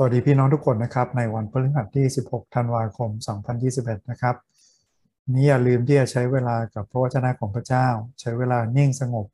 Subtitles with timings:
[0.00, 3.10] สวัสดีพี่น้องทุกคนนะครับ ในวันพฤหัสที่ 16 ธันวาคม
[3.60, 4.36] 2021 นะครับ
[5.34, 7.86] นี้อย่าลืมที่จะใช้เวลากับพระวจนะของพระเจ้า
[8.20, 9.26] ใช้เวลานิ่งสงบ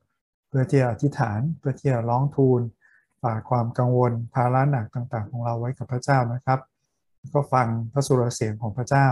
[0.47, 2.61] เพื่อที่จะอธิษฐาน เพื่อที่จะร้องทูล
[3.21, 6.59] ฝากความกังวลภาระหนักต่างๆ ของเราไว้กับพระเจ้านะครับ
[7.33, 9.07] ก็ฟังพระสุรเสียงของพระเจ้า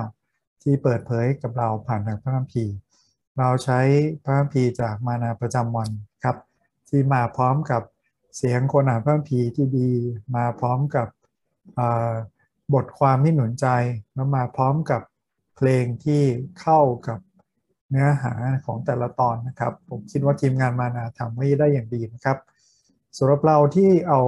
[0.63, 2.75] ที่เปิดเผยกับเราผ่านทางพระคัมภีร์
[3.37, 3.79] เราใช้
[4.23, 5.89] พระคัมภีร์จากมานาประจำวัน
[6.23, 6.37] ครับ
[6.89, 7.81] ที่มาพร้อมกับ
[8.37, 9.89] เสียงคนอ่านพระคัมภีร์ที่ดี
[10.35, 11.07] มาพร้อมกับ
[12.73, 13.67] บทความที่หนุนใจ
[14.13, 15.01] แล้วมาพร้อมกับ
[15.55, 16.23] เพลงที่
[16.61, 17.19] เข้ากับ
[17.89, 18.33] เนื้อหา
[18.65, 22.37] ของแต่ละตอนนะครับ ผมคิดว่าทีมงานมานาทำไว้ได้อย่างดีนะครับ
[23.17, 24.19] สำหรับเราที่เอา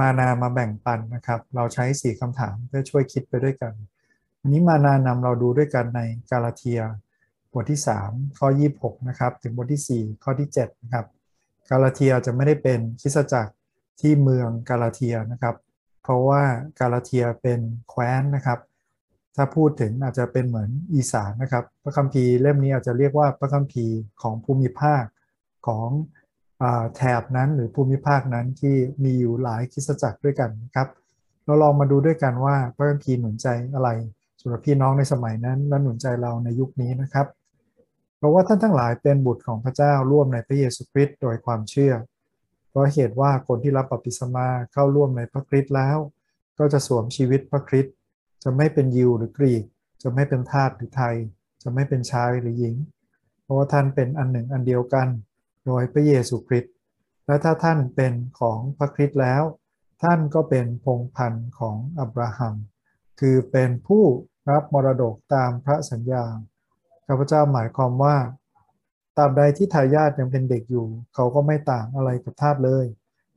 [0.00, 3.72] มานามาแบ่งปันนะครับ เราใช้สี่คำถามเพื่อช่วยคิดไปด้วยกัน
[4.40, 6.00] อันนี้มานานำเราดูด้วยกันใน
[6.30, 6.80] กาลาเทีย
[7.52, 8.48] บทที่ 3 ข้อ
[8.78, 11.06] 26 นะครับ ถึงบทที่ 4 ข้อที่7นะครับ
[11.70, 13.52] กาลาเทียจะไม่ได้เป็นคิสจักร
[14.00, 15.54] ที่เมืองกาลาเทียนะครับ
[16.02, 16.42] เพราะว่า
[16.78, 18.58] กาลาเทียเป็นแคว้นนะครับ
[19.36, 25.02] ถ้าพูดถึงอาจจะเป็นเหมือนอีสานนะครับ พระคัมภีร์เล่มนี้อาจจะเรียกว่าพระคัมภีร์ของภูมิภาค
[25.66, 25.88] ของ
[26.96, 30.88] แถบนั้นหรือภูมิภาคนั้นที่มีอยู่หลายคริสตจักรด้วยกันครับ
[31.44, 33.88] เราลองมาดูด้วยกันว่าพระคัมภีร์หนุนใจอะไร
[34.40, 37.26] สำหรับพี่น้องในสมัยนั้นและหนุนใจเราในยุคนี้นะครับ
[38.18, 41.92] เพราะว่าท่านทั้งหลายเป็นบุตรของพระเจ้าร่วมในพระเยซูคริสต์โดยความเชื่อ
[42.72, 45.98] เพราะเหตุว่าคนที่รับบัพติศมาเข้าร่วมในพระคริสต์แล้ว
[46.58, 47.94] ก็จะสวมชีวิตพระคริสต์
[48.42, 49.64] จะไม่เป็นยิวหรือกรีก
[50.02, 51.16] จะไม่เป็นทาสหรือไทย
[51.62, 52.76] จะไม่เป็นชายหรือหญิง
[53.42, 55.08] เพราะว่าท่านเป็นอันหนึ่งอันเดียวกัน
[55.66, 56.72] โดยพระเยซูคริสต์
[57.26, 59.42] และถ้าท่านเป็นของพระคริสต์แล้ว
[60.02, 62.54] ท่านก็เป็นพงพันธ์ของอับราฮัม
[63.20, 64.04] คือเป็นผู้
[64.50, 66.24] รับมรดกตามพระสัญญา
[67.06, 68.16] ข้าพเจ้าหมายความว่า
[69.16, 72.84] ตราบใดที่ทายาทยังเป็นเด็กอยู่ เขาก็ไม่ต่างอะไรกับทาสเลย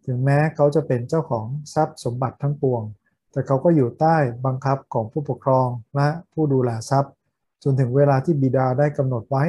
[0.06, 2.84] ถึงแม้เขาจะเป็นเจ้าของทรัพย์สมบัติทั้งปวง
[3.32, 7.14] แต่เขาก็อยู่ใต้บังคับของผู้ปกครองและผู้ดูแลทรัพย์
[7.64, 9.44] จนถึงเวลาที่บิดาได้กำหนดไว้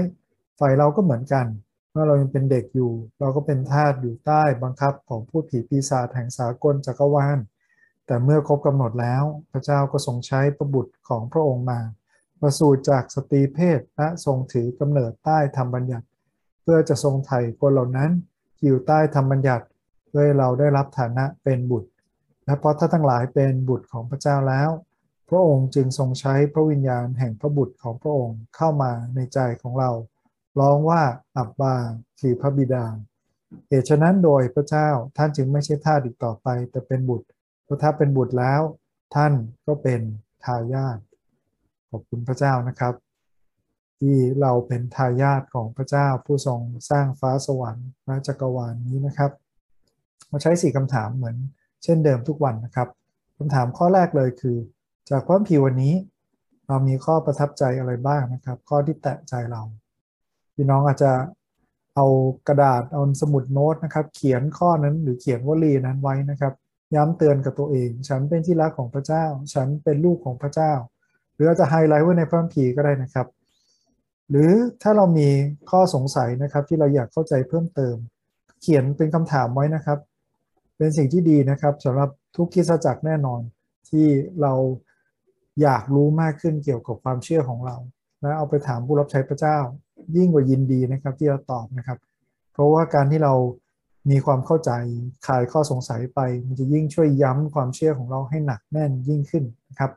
[0.59, 1.47] ฝ่ายเราก็เหมือนกัน
[1.93, 7.39] เมื่อเรายังเป็นเด็กอยู่ เราก็เป็นทาสอยู่ใต้บังคับของผู้ผีปีศาจแห่งสากลจักรวาล
[8.06, 11.81] แต่เมื่อครบกำหนดแล้ว พระเจ้าก็ทรงใช้ประบุตรของพระองค์มา
[12.41, 16.06] ประสูติจากสตรีเพศและทรงถือกำเนิดใต้ธรรมบัญญัติ
[16.69, 18.10] พื่อจะทรงไถ่คนเหล่านั้น
[18.62, 19.66] อยู่ใต้ธรรมบัญญัติ
[20.06, 21.88] เพื่อเราได้รับฐานะเป็นบุตร
[22.44, 24.71] และเพราะท่านทั้งหลายเป็นบุตรของพระเจ้าแล้ว
[25.28, 29.91] พระองค์จึงทรงใช้พระวิญญาณแห่งพระบุตรของพระองค์เข้ามาในใจของเรา
[30.60, 31.03] ร้องว่า
[31.37, 31.75] อับบา
[32.21, 32.87] คือพระบิดา
[33.69, 37.26] เหตุฉะนั้นโดยพระเจ้าท่านจึงไม่ใช่ทาสอีกต่อไป แต่เป็นบุตร
[37.65, 38.60] เพราะถ้าเป็นบุตรแล้ว
[39.15, 39.32] ท่าน
[39.66, 40.00] ก็เป็น
[40.44, 40.99] ทายาท
[41.91, 42.94] ขอบคุณพระเจ้านะครับ
[43.99, 49.31] ที่เราเป็นทายาทของพระเจ้าผู้ทรงสร้างฟ้าสวรรค์และจักรวาลนนี้นะครับ
[50.31, 51.37] มาใช้สี่คำถามเหมือน
[51.84, 52.89] เช่นเดิมทุกวันนะครับ
[53.39, 54.56] คำถามข้อแรกเลยคือ
[55.11, 55.95] จากความผิววันนี้
[56.67, 59.62] เรามีข้อประทับใจอะไรบ้างนะครับ ข้อที่แตะใจเรา
[60.55, 61.12] พี่น้องอาจจะ
[61.95, 62.06] เอา
[62.49, 66.53] กระดาษเอาสมุดโน้ตนะครับ เขียนข้อนั้นหรือเขียนวลีนั้นไว้นะครับ
[66.95, 69.25] ย้ำเตือนกับตัวเอง ฉันเป็นที่รักของพระเจ้า
[69.55, 70.73] ฉันเป็นลูกของพระเจ้า
[71.35, 73.27] หรืออาจจะไฮไลท์ไว้ในพระคัมภีร์ก็ได้นะครับ
[74.31, 74.50] หรือ
[74.82, 75.28] ถ้าเรามี
[75.70, 77.97] ข้อสงสัยนะครับ ที่เราอยากเข้าใจเพิ่มเติม
[78.60, 79.98] เขียนเป็นคำถามไว้นะครับ
[80.76, 83.41] เป็นสิ่งที่ดีนะครับสำหรับทุกคิสจักรแน่นอน
[83.88, 84.06] ที่
[84.42, 84.53] เรา
[85.62, 87.76] อยากรู้มากขึ้นเกี่ยวกับความเชื่อของเรา
[88.20, 89.59] และเอาไปถามผู้รับใช้พระเจ้า
[90.16, 91.98] ยิ่งกว่ายินดีนะครับที่เราตอบนะครับ
[92.53, 93.34] เพราะว่าการที่เรา
[94.10, 94.70] มีความเข้าใจ
[95.26, 99.91] คลายข้อสงสัยไป มันจะยิ่งช่วยย้ำความเชื่อของเราให้หนักแน่นยิ่งขึ้นนะครับ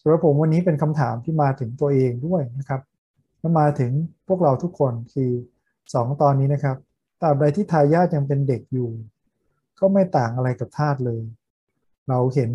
[0.00, 2.80] สำหรับผมวันนี้เป็นคำถามที่มาถึงตัวเองด้วยนะครับ
[3.44, 3.92] แล้วมาถึง
[4.28, 5.30] พวกเราทุกคนคือ
[5.94, 6.76] สองตอนนี้นะครับ
[7.20, 8.90] ตราบใดที่ทายาทยังเป็นเด็กอยู่
[9.80, 11.22] ก็ไม่ต่างอะไรกับทาสเลย
[12.08, 12.50] เราเห็น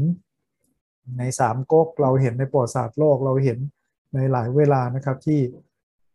[1.17, 3.59] ในสามก๊กเราเห็นในประวัติศาสตร์โลกเราเห็น
[4.15, 5.39] ในหลายเวลานะครับที่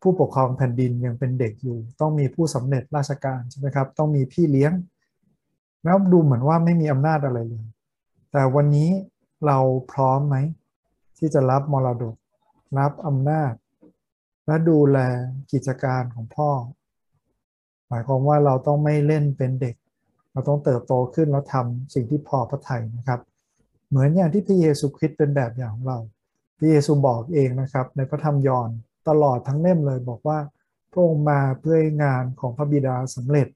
[0.03, 4.73] ผู้ปกครองแผ่นดินยังเป็นเด็กอยู่ ต้องมีผู้สำเร็จราชการใช่ไหมครับ ต้องมีพี่เลี้ยง
[5.85, 7.65] แล้วดูเหมือนว่าไม่มีอำนาจอะไรเลย
[8.33, 8.91] แต่วันนี้
[9.47, 9.59] เรา
[9.93, 10.37] พร้อมไหม
[11.19, 12.15] ที่จะรับมรดก
[12.79, 13.53] รับอำนาจ
[14.47, 14.99] และดูแล
[15.53, 16.51] กิจการของพ่อ
[17.89, 19.75] หมายความว่าเราต้องไม่เล่นเป็นเด็ก
[20.33, 23.21] เราต้องเติบโตขึ้นแล้วทำสิ่งที่พอพระทัยนะครับ
[23.89, 25.99] เหมือนอย่างที่พระเยซูคริสต์เป็นแบบอย่างของเรา
[26.59, 28.71] พระเยซูบอกเองนะครับ ในพระธรรมยอห์น
[29.09, 30.39] ตลอดทั้งเล่มเลยบอกว่า
[30.93, 33.49] พระองค์มาเพื่องานของพระบิดาสำเร็จ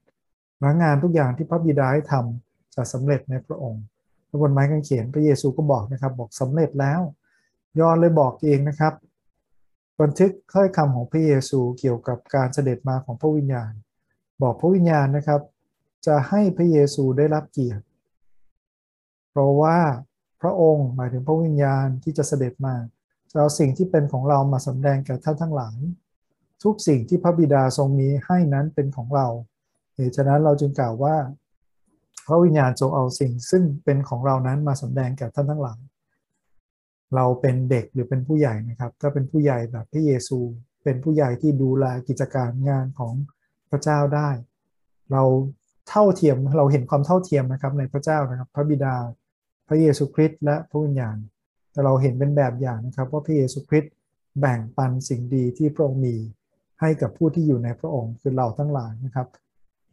[0.59, 3.83] และงานทุกอย่างที่พระบิดาให้ทำจะสำเร็จในพระองค์
[4.41, 7.01] บนไม้กางเขนพระเยซูก็บอกนะครับ บอกสำเร็จแล้ว
[7.79, 8.93] ยอห์นเลยบอกเองนะครับ
[10.01, 13.71] บันทึกถ้อยคำของพระเยซูเกี่ยวกับการเสด็จมาของพระวิญญาณ
[14.41, 15.41] บอกพระวิญญาณนะครับ
[16.07, 17.83] จะให้พระเยซูได้รับเกียรติ
[19.29, 19.77] เพราะว่า
[20.41, 22.75] พระองค์หมายถึงพระวิญญาณที่จะเสด็จมา
[23.31, 25.77] จะเอาสิ่งที่เป็นของเรามาสำแดงแก่ท่านทั้งหลาย
[26.63, 29.27] ทุกสิ่งที่พระบิดาทรงมีให้นั้นเป็นของเรา
[29.95, 31.15] เหตุฉะนั้นเราจึงกล่าวว่า
[32.27, 35.79] พระวิญญาณทรงเอาสิ่งซึ่งเป็นของเรานั้นมาสำแดงแก่ท่านทั้งหลาย
[37.15, 40.39] เราเป็นเด็กหรือเป็นผู้ใหญ่นะครับถ้าเป็นผู้ใหญ่แบบพระเยซู
[40.83, 43.13] เป็นผู้ใหญ่ที่ดูแลกิจการงานของ
[43.71, 44.29] พระเจ้าได้
[45.11, 45.23] เรา
[45.89, 48.95] เท่าเทียมเราเห็นความเท่าเทียมนะครับในพระเจ้านะครับ พระบิดา
[49.67, 51.17] พระเยซูคริสต์และพระวิญญาณ
[51.71, 53.93] แต่เราเห็นเป็นแบบอย่างนะครับว่าพระเยซูคริสต์
[54.39, 56.15] แบ่งปันสิ่งดีที่พระองค์มี
[56.81, 59.27] ให้กับผู้ที่อยู่ในพระองค์คือเราทั้งหลายนะครับ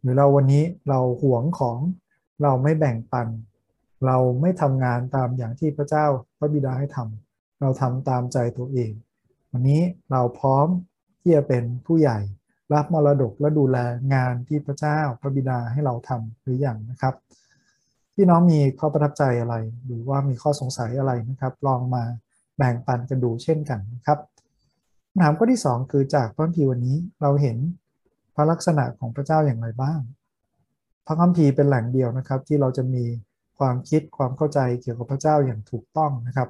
[0.00, 1.78] หรือเราวันนี้เราหวงของ
[2.42, 3.28] เราไม่แบ่งปัน
[4.06, 6.06] เราไม่ทำงานตามอย่างที่พระเจ้า
[6.38, 8.92] พระบิดาให้ทำเราทำตามใจตัวเอง
[9.52, 10.66] วันนี้เราพร้อม
[11.20, 12.18] ที่จะเป็นผู้ใหญ่
[12.74, 13.78] รับมรดกและดูแล
[14.14, 17.14] งานที่พระเจ้าพระบิดาให้เราทำหรืออย่างนะครับ
[18.14, 19.54] พี่น้องมีข้อประทับใจอะไร
[19.86, 22.04] หรือว่ามีข้อสงสัยอะไรนะครับ ลองมา
[22.56, 24.18] แบ่งปันกันดูเช่นกันนะครับ
[25.10, 27.56] คำถามข้อที่ 2 คือจากพระคัมภีร์วันนี้เราเห็น
[28.34, 30.00] พระลักษณะของพระเจ้าอย่างไรบ้าง
[31.06, 33.04] พระคัมภีร์เป็นแหล่งเดียวนะครับที่เราจะมี
[33.58, 36.48] ความคิดความเข้าใจเกี่ยวกับพระเจ้าอย่างถูกต้องนะครับ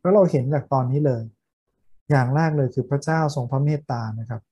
[0.00, 1.22] แล้วเราเห็นจากตอนนี้เลย
[2.10, 4.42] อย่างแรกเลยคือพระเจ้าทรงพระเมตตานะครับ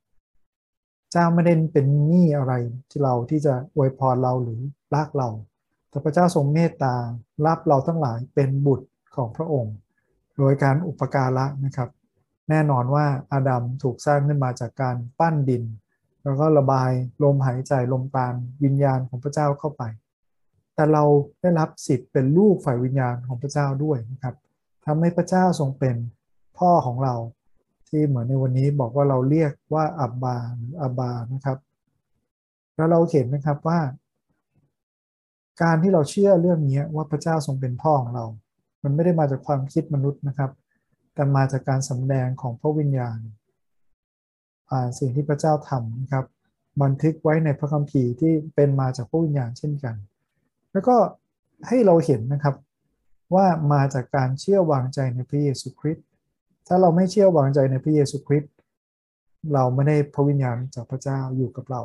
[1.12, 2.52] เจ้าไม่ได้เป็นหนี้อะไร
[2.90, 4.60] ที่เราที่จะอวยพรเราหรือ
[4.94, 5.28] รักเรา
[5.90, 6.94] แต่พระเจ้าทรงเมตตา
[7.46, 9.74] รับเราทั้งหลายเป็นบุตรของพระองค์
[10.38, 11.88] โดยการอุปการะนะครับ
[12.48, 15.64] แน่นอนว่าอาดัมถูกสร้างขึ้นมาจากการปั้นดิน
[16.22, 16.90] แล้วก็ระบาย
[17.22, 18.34] ลมหายใจลมปราณ
[18.64, 19.82] วิญญาณของพระเจ้าเข้าไป
[20.74, 21.04] แต่เรา
[21.40, 24.34] ได้รับสิทธิ์เป็นลูกฝ่ายวิญญาณของพระเจ้าด้วยนะครับ
[24.86, 25.96] ทำให้พระเจ้าทรงเป็น
[26.58, 27.14] พ่อของเรา
[27.88, 31.58] ที่เหมือนในวันนี้บอกว่าเราเรียกว่าอับบาหรืออับบานะครับ
[32.76, 33.80] แล้วเราเห็นนะครับว่า
[35.62, 38.24] การที่เราเชื่อเรื่องนี้ว่าพระเจ้าทรงเป็นพ่อของเรา
[38.82, 40.50] มันไม่ได้มาจากความคิดมนุษย์นะครับ
[41.14, 43.18] แต่มาจากการสำแดงของพระวิญญาณ
[44.68, 46.24] ผ่านสิ่งที่พระเจ้าทำนะครับ
[46.82, 49.94] บันทึกไว้ในพระคัมภีร์ที่เป็นมาจากพระวิญญาณเช่นกัน
[50.72, 50.96] แล้วก็
[51.68, 52.54] ให้เราเห็นนะครับ
[53.34, 56.06] ว่ามาจากการเชื่อวางใจในพระเยซูคริสต์
[56.66, 58.52] ถ้าเราไม่เชื่อวางใจในพระเยซูคริสต์
[59.54, 61.82] เราไม่ได้พระวิญญาณจากพระเจ้าอยู่กับเรา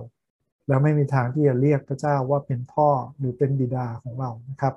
[0.68, 4.74] แล้วไม่มีทางที่จะเรียกพระเจ้าว่าเป็นพ่อหรือเป็นบิดาของเรานะครับ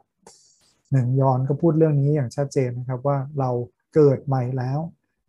[0.93, 3.51] หนึ่งยอนก็พูดเรื่องนี้อย่างชัดเจนนะครับว่าเรา
[3.95, 4.79] เกิดใหม่แล้ว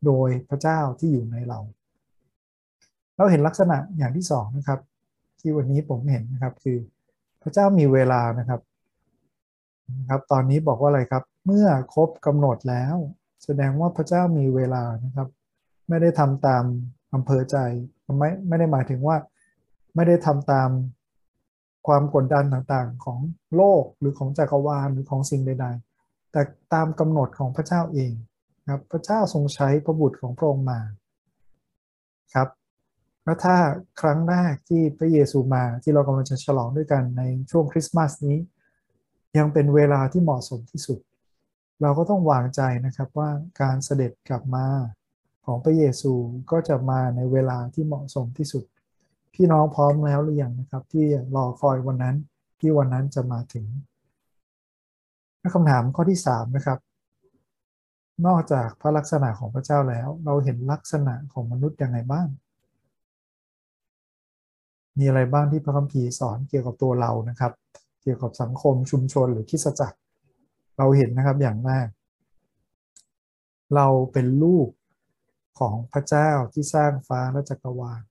[0.05, 1.59] โดยพระเจ้าที่อยู่ในเรา
[3.17, 4.79] เราเห็นลักษณะอย่างที่สองนะครับ
[5.39, 6.77] ที่วันนี้ผมเห็นนะครับคือ
[7.41, 8.61] พระเจ้ามีเวลานะครับ
[9.99, 12.95] นะครับตอนนี้บอกว่าอะไรครับ เมื่อครบกำหนดแล้ว
[13.43, 15.27] แสดงว่าพระเจ้ามีเวลานะครับ
[15.89, 16.63] ไม่ได้ทำตาม
[17.13, 17.57] อำเภอใจ
[18.19, 19.17] ไม่ไม่ได้หมายถึงว่า
[19.95, 20.69] ไม่ได้ทำตาม
[21.87, 23.19] ความกดดันต่างๆ ของ
[23.55, 25.67] โลกหรือของจักรวาลหรือของสิ่งใด
[25.99, 26.41] ๆ แต่
[26.73, 28.11] ตามกำหนดของพระเจ้าเอง
[28.71, 30.79] ครับพระเจ้าทรงใช้พระบุตรของพระองค์มา
[32.33, 32.47] ครับ
[33.23, 33.55] แล้วถ้า
[34.01, 38.37] ครั้งแรกที่พระเยซูมาที่เรากำลังจะฉลองด้วยกันในช่วงคริสต์มาสนี้
[39.37, 40.99] ยังเป็นเวลาที่เหมาะสมที่สุด
[41.81, 43.29] เราก็ต้องวางใจนะครับว่า
[43.61, 44.65] การเสด็จกลับมา
[45.45, 46.13] ของพระเยซู
[46.51, 48.63] ก็จะมาในเวลาที่เหมาะสมที่สุด
[49.33, 51.05] พี่น้องพร้อมแล้วหรือยังนะครับ ที่
[51.35, 52.15] รอคอยวันนั้น
[52.59, 53.65] ที่วันนั้นจะมาถึง
[55.53, 56.79] คำถามข้อที่3นะครับ
[58.27, 62.27] นอกจากพระลักษณะของพระเจ้าแล้ว เราเห็นลักษณะของมนุษย์ยังไงบ้าง
[64.97, 67.51] มีอะไรบ้างที่พระคัมภีร์สอนเกี่ยวกับตัวเรานะครับ
[68.01, 69.97] เกี่ยวกับสังคมชุมชนหรือคิสจักร
[70.77, 71.87] เราเห็นนะครับอย่างแรก
[73.75, 74.67] เราเป็นลูก
[75.59, 78.01] ของพระเจ้าที่สร้างฟ้าและจักรวาล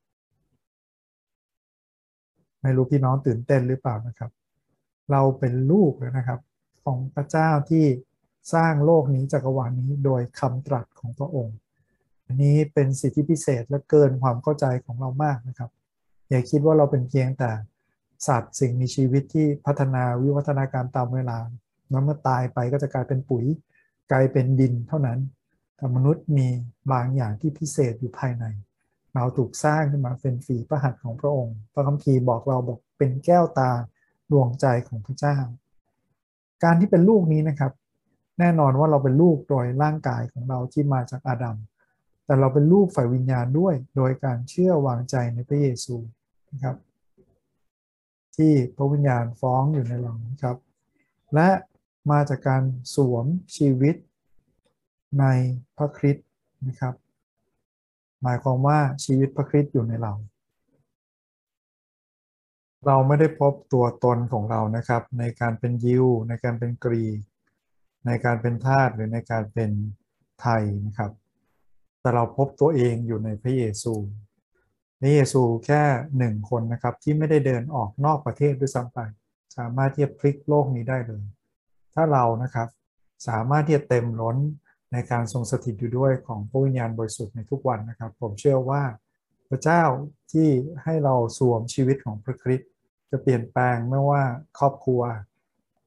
[2.63, 4.31] ไม่รู้พี่น้องตื่นเต้นหรือเปล่านะครับ
[5.11, 6.41] เราเป็นลูกนะครับ
[6.85, 7.85] ของพระเจ้าที่
[8.55, 11.57] สร้างโลกนี้จักรวาลนี้โดยคำตรัสของพระองค์
[12.27, 15.71] อันนี้เป็นสิทธิพิเศษและเกินความเข้าใจของเรามากนะครับ
[16.29, 17.51] อย่าคิดว่าเราเป็นเพียงแต่
[18.27, 21.39] สัตว์สิ่งมีชีวิตที่พัฒนาวิวัฒนาการตามเวลา
[21.91, 23.45] แล้วเมื่อตายไปก็จะกลายเป็นปุ๋ย
[24.13, 25.19] กลายเป็นดินเท่านั้น
[25.77, 26.49] แต่มนุษย์มี
[26.93, 28.45] บางอย่างที่พิเศษอยู่ภายใน
[29.15, 33.71] เราถูกสร้างขึ้นมาเป็นฝีพระหัตถ์ของพระองค์ พระคัมภีร์บอกเราบอกเป็นแก้วตา
[34.31, 35.37] ดวงใจของพระเจ้า
[36.65, 37.73] การที่เป็นลูกนี้นะครับ
[38.39, 41.57] แน่นอนว่าเราเป็นลูกโดยร่างกายของเราที่มาจากอาดัม
[42.25, 45.97] แต่เราเป็นลูกฝ่ายวิญญาณด้วย โดยการเชื่อวางใจในพระเยซู
[46.53, 46.77] นะครับ
[48.37, 50.57] ที่พระวิญญาณฟ้องอยู่ในเราครับ
[51.35, 51.49] และ
[52.11, 52.63] มาจากการ
[52.95, 53.97] สวมชีวิต
[55.21, 55.25] ใน
[55.77, 56.29] พระคริสต์
[56.69, 56.95] นะครับ
[58.23, 60.13] หมายความว่าชีวิตพระคริสต์อยู่ในเรา
[62.87, 67.05] เราไม่ได้พบตัวตนของเรานะครับ ในการเป็นยิว ในการเป็นกรี
[68.07, 69.71] ในการเป็นทาสหรือในการเป็น
[70.41, 71.13] ไทยนะครับ
[72.01, 73.95] แต่เราพบตัวเองอยู่ในพระเยซู
[75.01, 75.83] พระเยซูแค่
[76.19, 78.99] หนึ่งคนนะครับที่ไม่ได้เดินออกนอกประเทศด้วยซ้ำไป
[79.57, 81.25] สามารถที่จะพลิกโลกนี้ได้เลย
[81.95, 82.69] ถ้าเรานะครับ
[83.29, 84.37] สามารถที่จะเต็มล้น
[84.93, 88.83] ในการทรงสถิตอยู่ด้วยของพระวิญญาณบริสุทธิ์ในทุกวันนะครับ ผมเชื่อว่า
[89.49, 89.83] พระเจ้า
[90.33, 90.49] ที่
[90.85, 92.71] ให้เราสวมชีวิตของพระคริสต์
[93.11, 94.23] จะเปลี่ยนแปลงไม่ว่า
[94.59, 95.01] ครอบครัว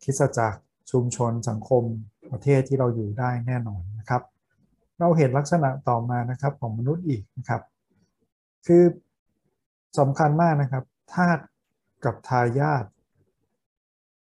[0.03, 1.83] คิสจักรชุมชนสังคม
[2.31, 4.21] ประเทศที่เราอยู่ได้แน่นอนนะครับ
[4.99, 7.61] เราเห็นลักษณะต่อมานะครับของมนุษย์อีกนะครับ
[8.67, 8.83] คือ
[9.99, 11.37] สำคัญมากนะครับทาส
[12.05, 12.85] กับทายาท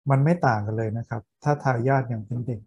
[0.09, 2.61] มันไม่ต่างกันเลยนะครับ ถ้าทายาทอย่างเป็นเด็ก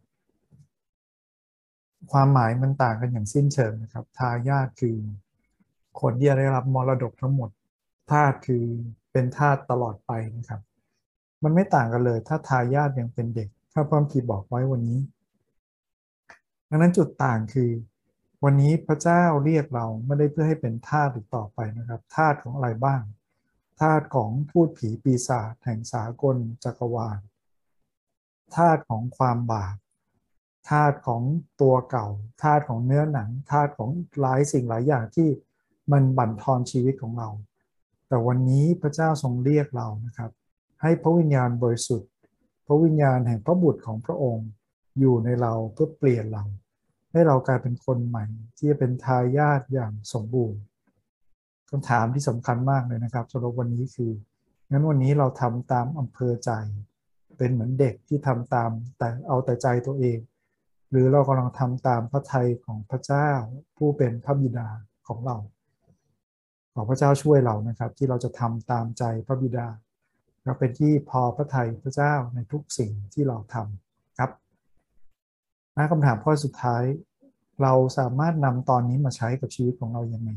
[2.13, 4.97] ความหมายมันต่างกันอย่างสิ้นเชิงนะครับ ทายาทคือ
[6.01, 7.51] คนที่ได้รับมรดกทั้งหมด
[8.11, 8.65] ทาสคือ
[9.13, 10.61] เป็นทาสตลอดไปนะครับ
[11.45, 15.01] มันไม่ต่างกันเลย ถ้าทายาทยังเป็นเด็ก ถ้าพระคัมภีร์บอกไว้วันนี้
[16.69, 17.71] ดังนั้นจุดต่างคือ
[18.47, 23.03] วันนี้พระเจ้าเรียกเราไม่ได้เพื่อให้เป็นทาสอีกต่อไปนะครับ ทาสของอะไรบ้าง
[23.81, 27.21] ทาสของพูดผีปีศาจแห่งสากลจักรวาล
[28.57, 29.77] ทาสของความบาป
[30.71, 31.23] ทาสของ
[31.61, 32.09] ตัวเก่า
[32.43, 35.29] ทาสของเนื้อหนัง ทาสของหลายสิ่งหลายอย่างที่
[35.93, 37.29] มันบั่นทอนชีวิตของเรา
[38.09, 40.31] แต่วันนี้พระเจ้าทรงเรียกเรานะครับ
[40.83, 42.11] ให้พระวิญญาณบริสุทธิ์
[42.67, 44.49] พระวิญญาณแห่งพระบุตรของพระองค์
[44.99, 46.45] อยู่ในเราเพื่อเปลี่ยนเรา
[47.13, 48.25] ให้เรากลายเป็นคนใหม่
[48.57, 50.61] ที่จะเป็นทายาทอย่างสมบูรณ์
[51.71, 54.13] คำถามที่สำคัญมากเลยนะครับสำหรับวันนี้คือ
[54.71, 56.51] งั้นวันนี้เราทำตามอำเภอใจ
[57.39, 60.19] เป็นเหมือนเด็กที่ทำตามแต่เอาแต่ใจตัวเอง
[60.91, 63.31] หรือเรากำลังทำตามพระทัยของพระเจ้า
[63.77, 64.69] ผู้เป็นพระบิดา
[65.09, 65.37] ของเรา
[66.75, 69.67] ขอพระเจ้าช่วยเรานะครับ ที่เราจะทำตามใจพระบิดา
[70.45, 74.31] เราเป็นที่พอพระทัยพระเจ้าในทุกสิ่งที่เราทำครับ
[75.77, 76.83] นะคำถามข้อสุดท้าย
[77.63, 80.31] เราสามารถนำตอนนี้มาใช้กับชีวิตของเราอย่างไร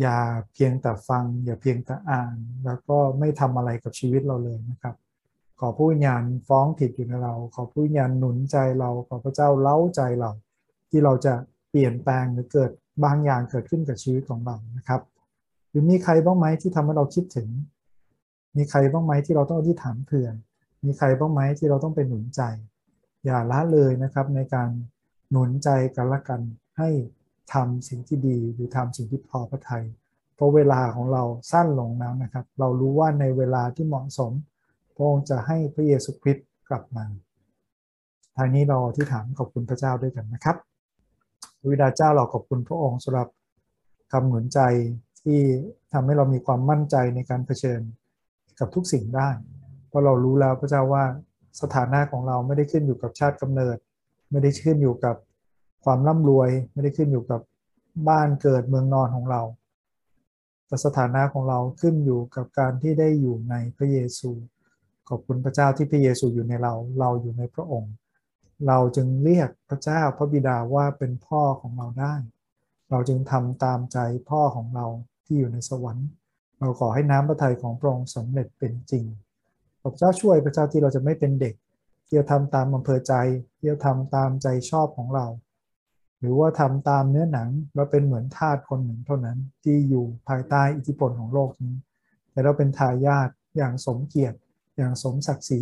[0.00, 0.18] อย่า
[0.52, 4.94] เพียงแต่ฟัง อย่าเพียงแต่อ่าน แล้วก็ไม่ทำอะไรกับชีวิตเราเลยนะครับ
[5.60, 10.30] ขอผู้วิญญาณฟ้องผิดอยู่ในเรา ขอผู้วิญญาณหนุนใจเราขอพระเจ้าเล้าใจเรา
[10.90, 11.34] ที่เราจะ
[11.70, 12.70] เปลี่ยนแปลงหรือเกิด
[13.04, 15.00] บางอย่างเกิดขึ้นกับชีวิตของเรานะครับ
[15.68, 17.48] หรือมีใครบ้างไหมที่ทำให้เราคิดถึง
[18.56, 20.28] มีใครบ้างไหมที่เราต้องอธิษฐานเผื่อ
[20.84, 22.42] มีใครบ้างไหมที่เราต้องไปหนุนใจ
[23.24, 24.70] อย่าละเลยนะครับในการ
[25.30, 26.40] หนุนใจกันละกัน
[26.78, 26.88] ให้
[27.54, 29.84] ทำสิ่งที่ดีหรือทำสิ่งที่พอพระทยัย
[30.34, 31.22] เพราะเวลาของเรา
[31.52, 34.32] สั้นลงแล้วนะครับ เรารู้ว่าในเวลาที่เหมาะสม
[34.94, 37.04] พระองค์จะให้พระเยซูคริสต์กลับมา
[38.36, 40.56] ทางนี้เราที่ถามขอบคุณพระเจ้าด้วยกันนะครับ
[41.70, 43.28] วิดาเจ้าเราขอบคุณพระองค์สำหรับ
[44.12, 44.60] คำหนุนใจ
[45.22, 45.40] ที่
[45.92, 47.80] ทำให้เรามีความมั่นใจในการเผชิญ
[48.58, 49.28] กับทุกสิ่งได้
[49.88, 51.04] เพราะเรารู้แล้วพระเจ้าว่า
[51.60, 53.76] สถานะของเราไม่ได้ขึ้นอยู่กับชาติกำเนิด
[54.30, 55.16] ไม่ได้ขึ้นอยู่กับ
[55.84, 57.40] ความร่ำรวย ไม่ได้ขึ้นอยู่กับ
[58.08, 59.42] บ้านเกิดเมืองนอนของเรา
[60.66, 64.30] แต่สถานะของเราขึ้นอยู่กับการที่ได้อยู่ในพระเยซู
[65.08, 67.92] ขอบคุณพระเจ้าที่พระเยซูอยู่ในเรา เราอยู่ในพระองค์
[68.66, 72.14] เราจึงเรียกพระเจ้าพระบิดาว่าเป็นพ่อของเราได้
[72.90, 73.98] เราจึงทำตามใจ
[74.30, 74.86] พ่อของเรา
[75.24, 76.08] ที่อยู่ในสวรรค์
[76.60, 79.04] เราขอให้น้ำพระทัยของพระองค์สำเร็จเป็นจริง
[79.98, 81.54] เจ้าช่วยพระเจ้าที่เราจะไม่เป็นเด็ก
[82.06, 83.14] ที่จะทำตามอำเภอใจ
[83.58, 85.26] ที่จะทำตามใจชอบของเรา
[86.20, 91.74] หรือว่าทำตามเนื้อหนังเราเป็นเหมือนทาสคนหนึ่งเท่านั้นที่อยู่ภายใต้อิทธิพลของโลกนี้
[92.32, 94.38] แต่เราเป็นทายาทอย่างสมเกียรติ
[94.76, 95.60] อย่างสมศักดิ์ศรี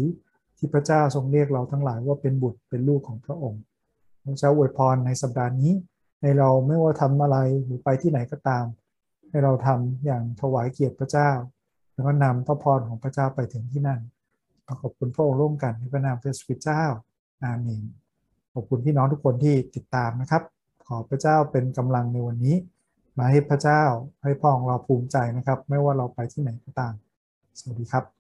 [0.57, 3.63] ที่พระเจ้าทรงเรียกเราทั้งหลายว่าเป็นบุตรเป็นลูกของพระองค์
[4.25, 5.73] พระเจ้าอวยพรในสัปดาห์นี้
[6.21, 8.65] ให้เราไม่ว่าทำอะไรหรือไปที่ไหนก็ตาม
[9.31, 11.31] ให้เราทำอย่างถวายเกียรติพระเจ้า
[11.93, 14.01] แล้วก็นำพระพรของพระเจ้าไปถึงที่นั่น
[14.83, 16.83] ขอบคุณพระองค์ร่วมกันในพระนามพระสุริเจ้า
[17.43, 17.85] อาเมน
[18.53, 20.43] ขอบคุณพี่น้องทุกคนที่ติดตามนะครับ
[20.87, 22.57] ขอพระเจ้าเป็นกำลังในวันนี้
[23.19, 23.83] มาให้พระเจ้า
[24.23, 26.95] ให้พ่อของเราภูมิใจนะครับ ไม่ว่าเราไปที่ไหนก็ตาม
[27.59, 28.16] สวัสดีครับ